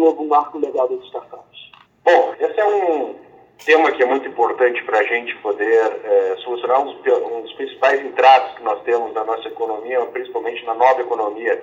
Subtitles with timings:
[0.00, 1.70] novo marco legal das startups?
[2.04, 3.14] Bom, esse é um
[3.64, 7.52] tema que é muito importante para a gente poder é, solucionar um dos, um dos,
[7.52, 11.62] principais entraves que nós temos na nossa economia, principalmente na nova economia,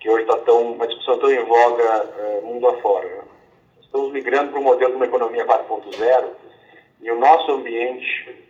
[0.00, 1.84] que hoje está tão, uma discussão tão em voga
[2.18, 3.06] é, mundo afora.
[3.08, 3.22] Né?
[3.82, 6.28] Estamos migrando para um modelo de uma economia 4.0
[7.02, 8.46] e o nosso ambiente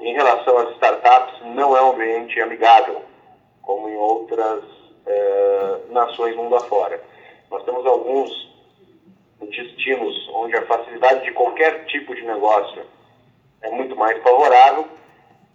[0.00, 3.02] em relação às startups não é um ambiente amigável,
[3.62, 4.62] como em outras
[5.06, 7.02] é, nações mundo afora.
[7.50, 8.46] Nós temos alguns
[9.40, 12.82] destinos onde a facilidade de qualquer tipo de negócio
[13.62, 14.86] é muito mais favorável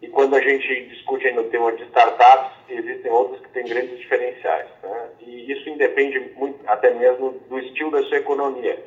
[0.02, 4.00] e quando a gente discute ainda o tema de startups, existem outras que têm grandes
[4.00, 4.68] diferenciais.
[4.82, 5.10] Né?
[5.20, 8.84] E isso independe muito, até mesmo do estilo da sua economia.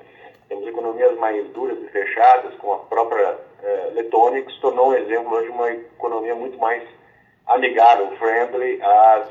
[0.48, 4.94] Temos economias mais duras e fechadas, como a própria eh, Letônia, que se tornou um
[4.94, 6.82] exemplo de uma economia muito mais
[7.46, 9.28] amigável, friendly, às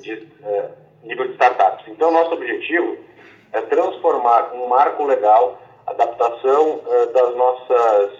[0.00, 0.70] de, eh,
[1.02, 1.86] nível de startups.
[1.88, 2.96] Então, nosso objetivo
[3.52, 8.12] é transformar um marco legal, adaptação eh, das nossas,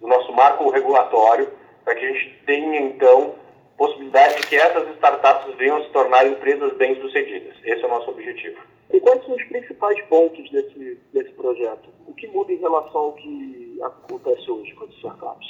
[0.00, 1.50] do nosso marco regulatório,
[1.84, 3.34] para que a gente tenha, então,
[3.76, 7.56] possibilidade de que essas startups venham se tornar empresas bem-sucedidas.
[7.64, 8.58] Esse é o nosso objetivo.
[8.92, 11.88] E quais são os principais pontos desse, desse projeto?
[12.06, 15.46] O que muda em relação ao que acontece hoje com as startups?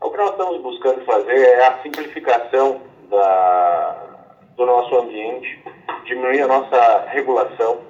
[0.00, 4.26] O que nós estamos buscando fazer é a simplificação da,
[4.56, 5.62] do nosso ambiente,
[6.04, 7.80] diminuir a nossa regulação,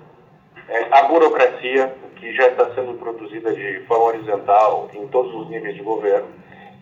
[0.68, 5.74] é, a burocracia, que já está sendo produzida de forma horizontal em todos os níveis
[5.74, 6.28] de governo,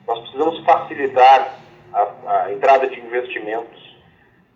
[0.07, 1.59] nós precisamos facilitar
[1.93, 3.97] a, a entrada de investimentos,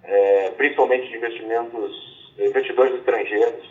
[0.03, 3.71] é, principalmente de investimentos, investidores estrangeiros,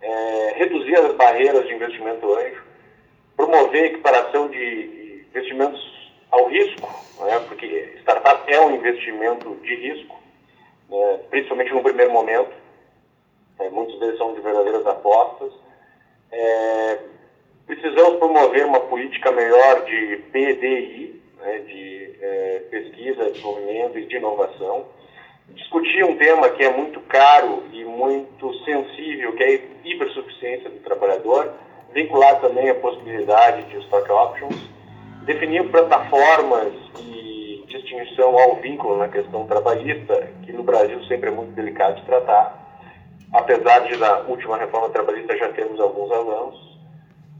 [0.00, 2.62] é, reduzir as barreiras de investimento anjo,
[3.36, 5.80] promover a equiparação de investimentos
[6.30, 6.88] ao risco,
[7.20, 10.17] né, porque startup é um investimento de risco,
[10.88, 12.52] né, principalmente no primeiro momento,
[13.58, 15.52] é, muitos deles são de verdadeiras apostas.
[16.30, 16.98] É,
[17.66, 24.86] precisamos promover uma política melhor de PDI, né, de é, pesquisa, desenvolvimento e de inovação.
[25.50, 30.78] Discutir um tema que é muito caro e muito sensível, que é a hipersuficiência do
[30.80, 31.52] trabalhador,
[31.92, 34.56] vincular também a possibilidade de stock options,
[35.24, 37.27] definir plataformas e
[37.68, 42.66] distinção ao vínculo na questão trabalhista, que no Brasil sempre é muito delicado de tratar,
[43.32, 46.68] apesar de na última reforma trabalhista já termos alguns avanços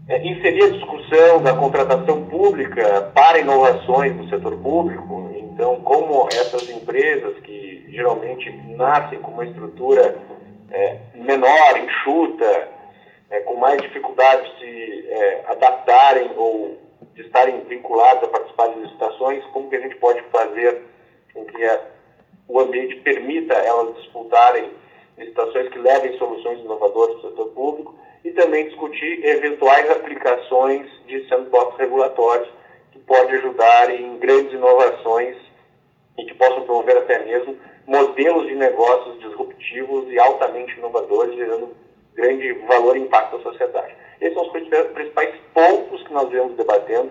[0.08, 5.30] é, inserir a discussão da contratação pública para inovações no setor público.
[5.36, 10.16] Então, como essas empresas que geralmente nascem com uma estrutura
[10.70, 12.68] é, menor, enxuta,
[13.30, 16.78] é, com mais dificuldade de se é, adaptarem ou
[17.18, 20.82] de estarem vinculadas a participar de licitações, como que a gente pode fazer
[21.34, 21.80] com que a,
[22.46, 24.70] o ambiente permita elas disputarem
[25.18, 31.28] licitações que levem soluções inovadoras para o setor público e também discutir eventuais aplicações de
[31.28, 32.48] sandbox regulatórios
[32.92, 35.36] que podem ajudar em grandes inovações
[36.18, 41.74] e que possam promover até mesmo modelos de negócios disruptivos e altamente inovadores, gerando
[42.14, 43.92] grande valor e impacto à sociedade.
[44.20, 47.10] Esses são os principais pontos que nós viemos debatendo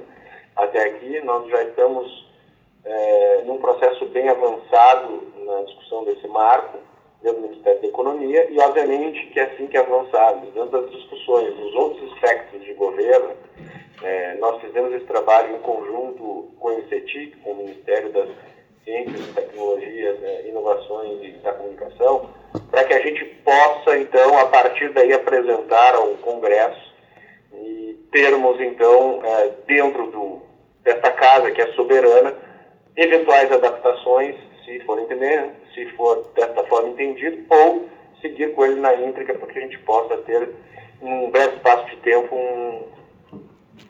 [0.56, 1.22] até aqui.
[1.22, 2.28] Nós já estamos
[2.84, 6.78] é, num processo bem avançado na discussão desse marco
[7.22, 11.74] dentro do Ministério da Economia e, obviamente, que assim que avançarmos dentro das discussões nos
[11.76, 13.32] outros aspectos de governo,
[14.04, 18.30] é, nós fizemos esse trabalho em conjunto com o INCETIC, com o Ministério das
[18.84, 22.30] Ciências, Tecnologias, é, Inovações e da Comunicação,
[22.70, 26.87] para que a gente possa, então, a partir daí, apresentar ao Congresso
[28.12, 30.42] termos, então, é, dentro do,
[30.84, 32.34] dessa casa que é soberana,
[32.96, 34.36] eventuais adaptações,
[34.66, 37.88] se for entender, se for dessa forma entendido, ou
[38.22, 40.50] seguir com ele na íntegra para que a gente possa ter,
[41.02, 42.84] em um breve espaço de tempo, um,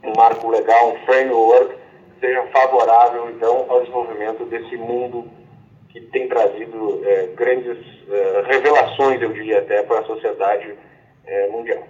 [0.04, 5.30] um marco legal, um framework que seja favorável, então, ao desenvolvimento desse mundo
[5.90, 7.78] que tem trazido é, grandes
[8.10, 10.76] é, revelações, eu diria até, para a sociedade
[11.26, 11.84] é, mundial.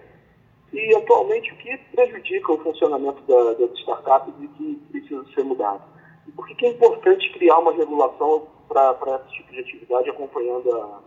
[0.74, 5.82] E, atualmente, o que prejudica o funcionamento da, das startups e que precisa ser mudado?
[6.28, 11.02] E por que é importante criar uma regulação para esse tipo de atividade, acompanhando a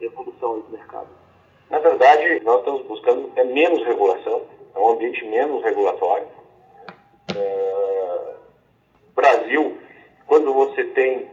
[0.00, 1.08] evolução do mercado?
[1.68, 4.42] Na verdade, nós estamos buscando é menos regulação,
[4.74, 6.26] é um ambiente menos regulatório.
[7.36, 8.34] É,
[9.14, 9.76] Brasil,
[10.26, 11.28] quando você tem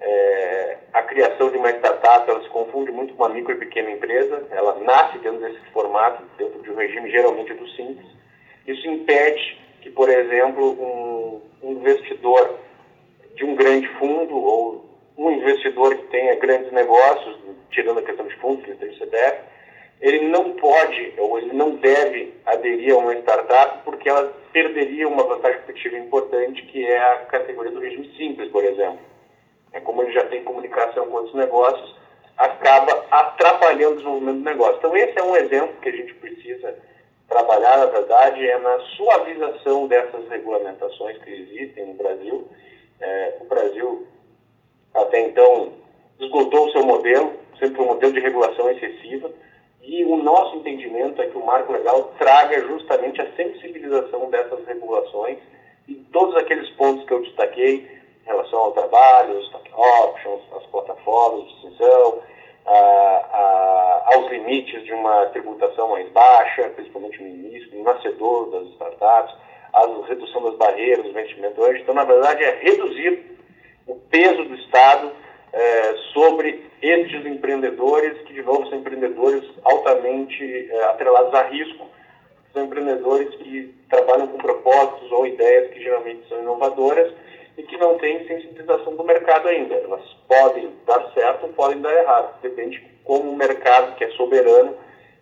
[0.00, 3.90] é, a criação de uma startup, ela se confunde muito com uma micro e pequena
[3.90, 8.06] empresa, ela nasce dentro desse formato, dentro de um regime geralmente do simples.
[8.66, 12.58] Isso impede que, por exemplo, um, um investidor
[13.34, 14.84] de um grande fundo ou
[15.16, 17.38] um investidor que tenha grandes negócios,
[17.70, 19.38] tirando a questão de fundos, que tem CDF,
[20.00, 25.24] ele não pode ou ele não deve aderir a uma startup porque ela perderia uma
[25.24, 28.98] vantagem competitiva importante, que é a categoria do regime simples, por exemplo.
[29.74, 31.94] É como ele já tem comunicação com outros negócios,
[32.38, 34.76] acaba atrapalhando o desenvolvimento do negócio.
[34.78, 36.74] Então, esse é um exemplo que a gente precisa
[37.28, 42.48] trabalhar, na verdade, é na suavização dessas regulamentações que existem no Brasil.
[43.00, 44.06] É, o Brasil,
[44.94, 45.72] até então,
[46.18, 49.30] esgotou o seu modelo, sempre um modelo de regulação excessiva,
[49.82, 55.38] e o nosso entendimento é que o marco legal traga justamente a sensibilização dessas regulações
[55.86, 57.86] e todos aqueles pontos que eu destaquei
[58.22, 62.22] em relação ao trabalho, os stock options, as plataformas de decisão,
[62.64, 64.16] a, a,
[64.74, 69.34] limites de uma tributação mais baixa, principalmente no início, no nascedor das startups,
[69.72, 71.82] a redução das barreiras, do investimento hoje.
[71.82, 73.38] Então, na verdade, é reduzir
[73.86, 75.12] o peso do Estado
[75.52, 81.86] é, sobre estes empreendedores, que de novo são empreendedores altamente é, atrelados a risco,
[82.52, 87.12] são empreendedores que trabalham com propósitos ou ideias que geralmente são inovadoras
[87.56, 89.74] e que não têm sensibilização do mercado ainda.
[89.74, 94.74] Elas podem dar certo podem dar errado, depende de como o mercado, que é soberano,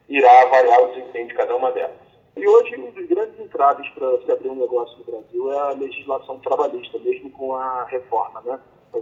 [0.08, 2.02] irá avaliar o desempenho de cada uma delas.
[2.36, 5.70] E hoje, um dos grandes entraves para se abrir um negócio no Brasil é a
[5.70, 8.58] legislação trabalhista, mesmo com a reforma, né?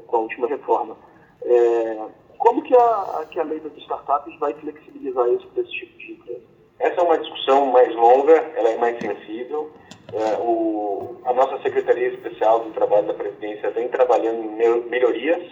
[0.07, 0.97] com a última reforma.
[1.43, 2.07] É,
[2.39, 6.13] como que a, que a lei das startups vai flexibilizar isso para esse tipo de
[6.13, 6.43] empresa?
[6.79, 9.71] Essa é uma discussão mais longa, ela é mais sensível.
[10.13, 15.43] É, o, a nossa Secretaria Especial do Trabalho da Previdência vem trabalhando em melhorias,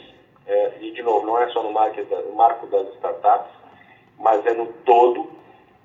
[0.48, 3.52] é, e de novo, não é só no marco, no marco das startups,
[4.18, 5.30] mas é no todo,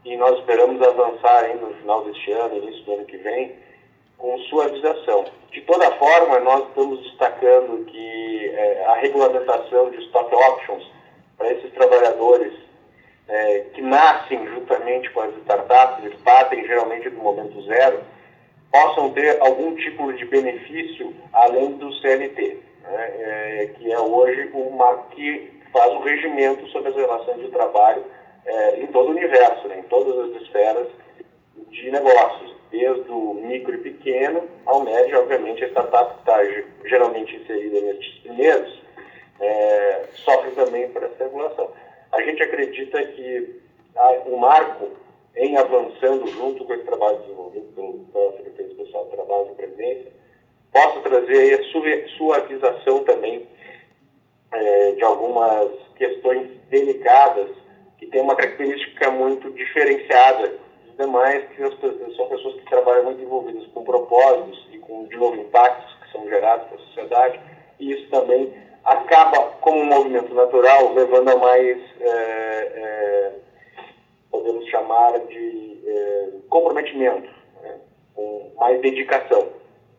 [0.05, 3.55] e nós esperamos avançar ainda no final deste ano, início do ano que vem,
[4.17, 5.25] com suavização.
[5.51, 10.89] De toda forma, nós estamos destacando que é, a regulamentação de stock options
[11.37, 12.53] para esses trabalhadores
[13.27, 18.01] é, que nascem juntamente com as startups, eles partem geralmente do momento zero,
[18.71, 24.69] possam ter algum tipo de benefício além do CLT, né, é, que é hoje o
[24.71, 28.03] marco que faz o regimento sobre as relações de trabalho
[28.45, 30.87] é, em todo o universo, né, em todas as esferas
[31.69, 37.35] de negócios desde o micro e pequeno ao médio, obviamente a startup que está geralmente
[37.35, 38.81] inserida nesses primeiros
[39.39, 41.71] é, sofre também por essa regulação.
[42.11, 43.61] A gente acredita que
[43.95, 44.89] a, o marco,
[45.35, 50.11] em avançando junto com esse trabalho desenvolvido pelo, pela Secretaria Especial do Trabalho e Previdência,
[50.73, 53.47] possa trazer a suavização também
[54.51, 57.49] é, de algumas questões delicadas
[57.97, 61.57] que têm uma característica muito diferenciada os demais, que
[62.15, 66.27] são pessoas que trabalham muito envolvidas com propósitos e com, de novo, impactos que são
[66.27, 67.39] gerados para a sociedade,
[67.79, 68.53] e isso também
[68.83, 72.09] acaba, como um movimento natural, levando a mais, é,
[72.75, 73.33] é,
[74.29, 77.29] podemos chamar de é, comprometimento,
[77.61, 77.79] né?
[78.13, 79.49] com mais dedicação.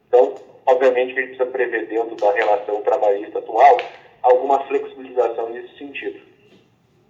[0.08, 0.34] Então,
[0.66, 3.78] obviamente que a gente precisa prever dentro da relação trabalhista atual
[4.22, 6.18] alguma flexibilização nesse sentido.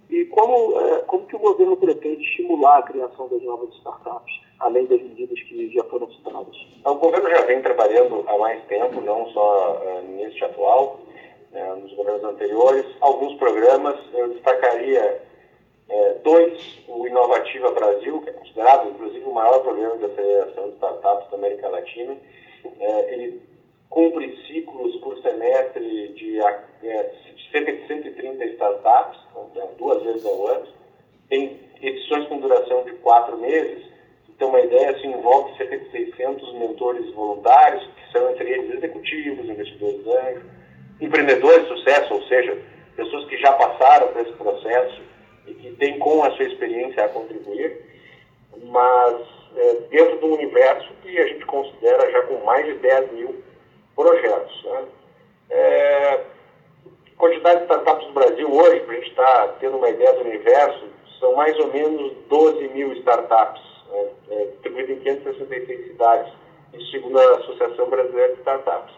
[0.09, 4.85] E como, é, como que o governo pretende estimular a criação das novas startups, além
[4.85, 6.55] das medidas que já foram citadas?
[6.85, 10.99] O governo já vem trabalhando há mais tempo, não só uh, neste atual,
[11.51, 12.85] uh, nos governos anteriores.
[13.01, 15.23] Alguns programas, eu destacaria
[15.89, 20.75] uh, dois, o Inovativa Brasil, que é considerado, inclusive, o maior programa de aceleração de
[20.75, 22.15] startups da América Latina.
[23.09, 23.41] Ele
[23.89, 27.11] cumpre ciclos por semestre de é,
[27.51, 30.67] cerca de 130 startups, então, duas vezes ao ano.
[31.29, 33.85] Tem edições com duração de quatro meses.
[34.29, 39.49] Então, uma ideia, se envolve cerca de 600 mentores voluntários, que são entre eles executivos,
[39.49, 40.43] investidores anjos,
[40.99, 42.57] empreendedores de sucesso, ou seja,
[42.95, 45.01] pessoas que já passaram por esse processo
[45.47, 47.94] e que têm com a sua experiência a contribuir,
[48.65, 49.21] mas
[49.55, 53.43] é, dentro de um universo que a gente considera já com mais de 10 mil
[53.95, 54.63] projetos.
[54.63, 54.85] Né?
[55.49, 56.19] É,
[57.17, 60.21] quantidade de startups no Brasil hoje, para a gente estar tá tendo uma ideia do
[60.21, 60.85] universo,
[61.19, 64.07] são mais ou menos 12 mil startups, né?
[64.31, 66.33] é, distribuídas em 566 cidades,
[66.91, 68.93] segundo a Associação Brasileira de Startups.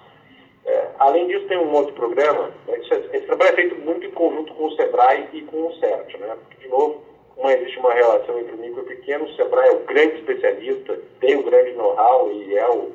[0.66, 2.80] É, além disso, tem um outro programa, né?
[2.80, 6.18] esse, esse, trabalho é feito muito em conjunto com o SEBRAE e com o CERT,
[6.18, 6.36] né?
[6.42, 7.07] porque, de novo,
[7.38, 10.16] como existe uma relação entre o micro e o pequeno, o SEBRAE é o grande
[10.16, 12.92] especialista, tem o grande know-how e é o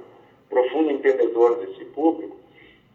[0.51, 2.37] profundo entendedor desse público,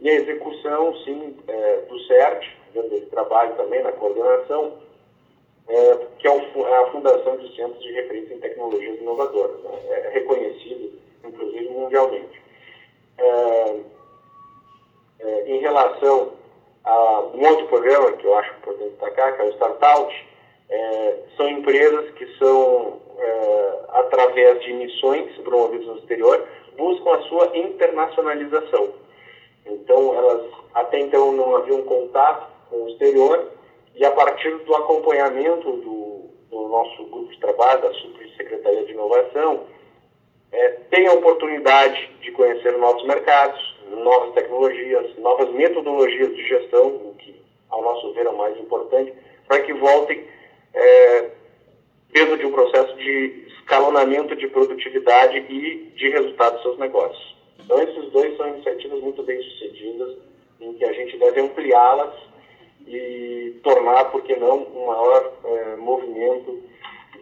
[0.01, 4.73] e a execução, sim, é, do CERT, desse trabalho também na coordenação,
[5.69, 9.79] é, que é, é, a Fundação de Centros de Referência em Tecnologias Inovadoras, né?
[9.87, 12.41] é reconhecido, inclusive, mundialmente.
[13.17, 13.75] É,
[15.19, 16.33] é, em relação
[16.83, 20.27] a um outro programa que eu acho importante destacar, que é o Startout,
[20.69, 26.47] é, são empresas que são, é, através de missões promovidas no exterior,
[26.77, 28.93] buscam a sua internacionalização.
[29.65, 33.51] Então, elas até então não haviam contato com o exterior
[33.95, 39.65] e a partir do acompanhamento do, do nosso grupo de trabalho, da Subsecretaria de Inovação,
[40.51, 43.59] é, tem a oportunidade de conhecer novos mercados,
[43.89, 47.35] novas tecnologias, novas metodologias de gestão, o que,
[47.69, 49.13] ao nosso ver, é o mais importante,
[49.47, 50.25] para que voltem
[50.77, 51.31] é,
[52.11, 57.35] dentro de um processo de escalonamento de produtividade e de resultados dos seus negócios.
[57.59, 60.17] Então, esses dois são iniciativas muito bem sucedidas,
[60.61, 62.13] em que a gente deve ampliá-las
[62.87, 66.63] e tornar, por que não, um maior é, movimento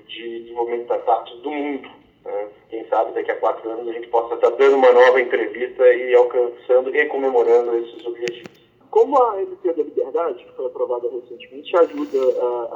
[0.08, 1.90] de desenvolvimento de startups do mundo.
[2.24, 2.48] Né?
[2.70, 6.14] Quem sabe daqui a quatro anos a gente possa estar dando uma nova entrevista e
[6.14, 8.55] alcançando e comemorando esses objetivos.
[8.96, 12.18] Como a MP da Liberdade, que foi aprovada recentemente, ajuda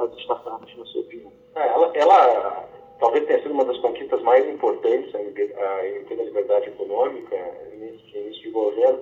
[0.04, 1.32] as startups, na sua opinião?
[1.54, 2.68] É, ela, ela,
[3.00, 7.36] talvez tenha sido uma das conquistas mais importantes, a MP, a MP da Liberdade Econômica,
[7.74, 9.00] nesse início de governo,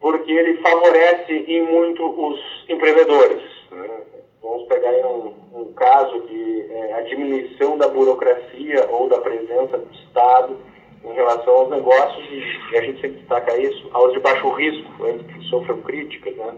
[0.00, 3.42] porque ele favorece em muito os empreendedores.
[3.70, 4.00] Né?
[4.40, 9.92] Vamos pegar um, um, caso de é, a diminuição da burocracia ou da presença do
[9.92, 10.56] Estado
[11.04, 12.24] em relação aos negócios,
[12.72, 16.54] e a gente sempre destaca isso, aos de baixo risco, antes que sofram críticas, né?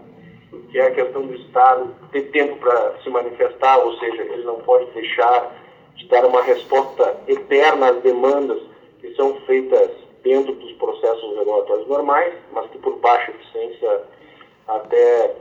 [0.71, 4.55] que é a questão do Estado ter tempo para se manifestar, ou seja, ele não
[4.61, 5.55] pode deixar
[5.95, 8.61] de dar uma resposta eterna às demandas
[8.99, 9.91] que são feitas
[10.23, 14.03] dentro dos processos regulatórios normais, mas que por baixa eficiência
[14.67, 15.35] até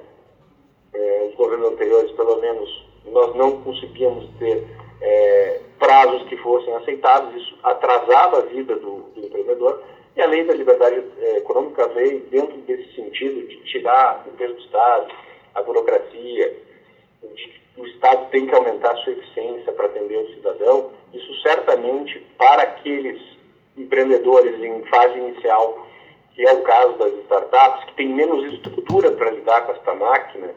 [0.95, 4.67] é, os governos anteriores, pelo menos, nós não conseguíamos ter
[5.01, 9.83] é, prazos fossem aceitáveis, isso atrasava a vida do, do empreendedor,
[10.15, 14.55] e a lei da liberdade é, econômica veio dentro desse sentido de tirar o peso
[14.55, 15.13] do Estado,
[15.57, 16.57] a burocracia,
[17.35, 22.25] de, o Estado tem que aumentar a sua eficiência para atender o cidadão, isso certamente
[22.39, 23.21] para aqueles
[23.77, 25.85] empreendedores em fase inicial,
[26.33, 30.49] que é o caso das startups, que têm menos estrutura para lidar com esta máquina,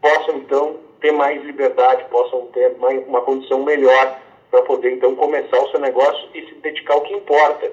[0.00, 4.18] possam então ter mais liberdade, possam ter mais, uma condição melhor
[4.52, 7.72] para poder então começar o seu negócio e se dedicar ao que importa,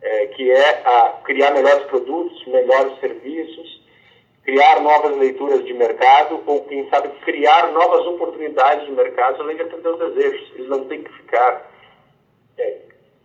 [0.00, 3.82] é, que é a criar melhores produtos, melhores serviços,
[4.42, 9.62] criar novas leituras de mercado ou, quem sabe, criar novas oportunidades de mercado, além de
[9.62, 10.52] atender os desejos.
[10.54, 11.70] Eles não têm que ficar
[12.56, 12.78] é,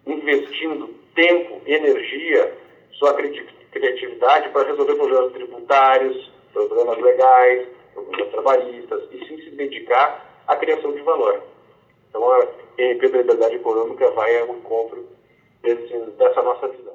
[0.05, 2.53] investindo tempo, energia,
[2.91, 10.57] sua criatividade para resolver problemas tributários, problemas legais, problemas trabalhistas, e sim se dedicar à
[10.57, 11.43] criação de valor.
[12.09, 12.23] Então,
[12.83, 15.05] a MP da Liberdade Econômica vai ao encontro
[15.61, 16.88] desse, dessa nossa visão.